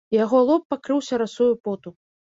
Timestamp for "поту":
1.69-1.89